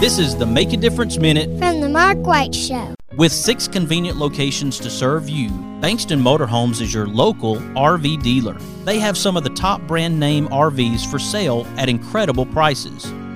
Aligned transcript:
This 0.00 0.18
is 0.18 0.34
the 0.34 0.46
Make 0.46 0.72
a 0.72 0.78
Difference 0.78 1.18
Minute 1.18 1.58
from 1.58 1.82
the 1.82 1.88
Mark 1.90 2.16
White 2.20 2.54
Show. 2.54 2.94
With 3.18 3.30
six 3.32 3.68
convenient 3.68 4.16
locations 4.16 4.78
to 4.78 4.88
serve 4.88 5.28
you, 5.28 5.50
Bankston 5.50 6.22
Motorhomes 6.22 6.80
is 6.80 6.94
your 6.94 7.06
local 7.06 7.56
RV 7.56 8.22
dealer. 8.22 8.54
They 8.86 8.98
have 8.98 9.18
some 9.18 9.36
of 9.36 9.44
the 9.44 9.50
top 9.50 9.82
brand 9.82 10.18
name 10.18 10.48
RVs 10.48 11.04
for 11.10 11.18
sale 11.18 11.66
at 11.76 11.90
incredible 11.90 12.46
prices. 12.46 13.12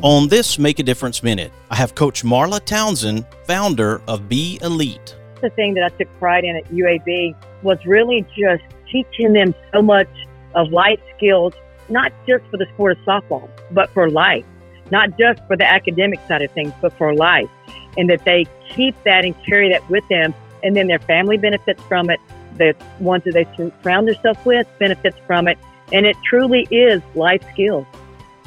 On 0.00 0.26
this 0.26 0.58
Make 0.58 0.78
a 0.78 0.82
Difference 0.82 1.22
Minute, 1.22 1.52
I 1.70 1.76
have 1.76 1.94
Coach 1.94 2.24
Marla 2.24 2.64
Townsend, 2.64 3.26
founder 3.46 4.00
of 4.08 4.26
Be 4.26 4.58
Elite. 4.62 5.14
The 5.42 5.50
thing 5.50 5.74
that 5.74 5.84
I 5.84 5.88
took 5.90 6.08
pride 6.18 6.44
in 6.44 6.56
at 6.56 6.64
UAB 6.70 7.36
was 7.62 7.84
really 7.84 8.24
just 8.34 8.62
teaching 8.90 9.34
them 9.34 9.54
so 9.70 9.82
much 9.82 10.08
of 10.54 10.72
life 10.72 10.98
skills, 11.14 11.52
not 11.90 12.10
just 12.26 12.42
for 12.46 12.56
the 12.56 12.64
sport 12.72 12.92
of 12.92 13.04
softball, 13.04 13.50
but 13.70 13.90
for 13.90 14.08
life, 14.08 14.46
not 14.90 15.18
just 15.18 15.42
for 15.46 15.58
the 15.58 15.70
academic 15.70 16.20
side 16.26 16.40
of 16.40 16.50
things, 16.52 16.72
but 16.80 16.96
for 16.96 17.14
life. 17.14 17.50
And 17.98 18.08
that 18.08 18.24
they 18.24 18.46
keep 18.70 18.94
that 19.04 19.26
and 19.26 19.34
carry 19.44 19.70
that 19.72 19.88
with 19.90 20.08
them. 20.08 20.34
And 20.62 20.74
then 20.74 20.86
their 20.86 21.00
family 21.00 21.36
benefits 21.36 21.82
from 21.82 22.08
it. 22.08 22.18
The 22.56 22.74
ones 22.98 23.24
that 23.24 23.34
they 23.34 23.46
surround 23.82 24.08
themselves 24.08 24.38
with 24.46 24.66
benefits 24.78 25.18
from 25.26 25.48
it. 25.48 25.58
And 25.92 26.06
it 26.06 26.16
truly 26.24 26.66
is 26.70 27.02
life 27.14 27.44
skills. 27.52 27.86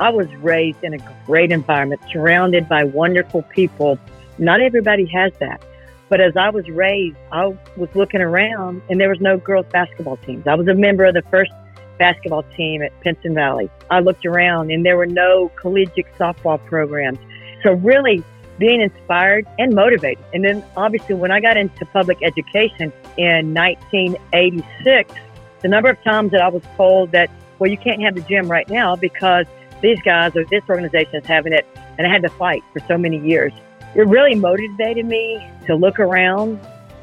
I 0.00 0.10
was 0.10 0.26
raised 0.36 0.82
in 0.82 0.94
a 0.94 1.16
great 1.26 1.52
environment, 1.52 2.00
surrounded 2.10 2.68
by 2.68 2.84
wonderful 2.84 3.42
people. 3.42 3.98
Not 4.38 4.60
everybody 4.60 5.06
has 5.06 5.32
that. 5.40 5.62
But 6.08 6.20
as 6.20 6.36
I 6.36 6.50
was 6.50 6.68
raised, 6.68 7.16
I 7.32 7.46
was 7.76 7.88
looking 7.94 8.20
around 8.20 8.82
and 8.90 9.00
there 9.00 9.08
was 9.08 9.20
no 9.20 9.38
girls 9.38 9.66
basketball 9.70 10.16
teams. 10.18 10.46
I 10.46 10.54
was 10.54 10.68
a 10.68 10.74
member 10.74 11.04
of 11.04 11.14
the 11.14 11.22
first 11.30 11.52
basketball 11.98 12.42
team 12.56 12.82
at 12.82 12.98
Pinson 13.00 13.34
Valley. 13.34 13.70
I 13.90 14.00
looked 14.00 14.26
around 14.26 14.70
and 14.70 14.84
there 14.84 14.96
were 14.96 15.06
no 15.06 15.50
collegiate 15.60 16.06
softball 16.18 16.64
programs. 16.66 17.18
So 17.62 17.72
really 17.72 18.22
being 18.58 18.80
inspired 18.80 19.46
and 19.58 19.74
motivated. 19.74 20.24
And 20.32 20.44
then 20.44 20.64
obviously 20.76 21.14
when 21.14 21.30
I 21.30 21.40
got 21.40 21.56
into 21.56 21.84
public 21.86 22.18
education 22.22 22.92
in 23.16 23.54
1986, 23.54 25.14
the 25.62 25.68
number 25.68 25.88
of 25.88 26.02
times 26.02 26.32
that 26.32 26.42
I 26.42 26.48
was 26.48 26.62
told 26.76 27.12
that, 27.12 27.30
well, 27.58 27.70
you 27.70 27.78
can't 27.78 28.02
have 28.02 28.14
the 28.14 28.20
gym 28.22 28.50
right 28.50 28.68
now 28.68 28.96
because 28.96 29.46
these 29.84 30.00
guys 30.02 30.34
or 30.34 30.44
this 30.46 30.62
organization 30.68 31.16
is 31.16 31.26
having 31.26 31.52
it, 31.52 31.66
and 31.98 32.06
I 32.06 32.10
had 32.10 32.22
to 32.22 32.30
fight 32.30 32.62
for 32.72 32.80
so 32.88 32.96
many 32.96 33.18
years. 33.18 33.52
It 33.94 34.06
really 34.06 34.34
motivated 34.34 35.06
me 35.06 35.46
to 35.66 35.76
look 35.76 36.00
around 36.00 36.58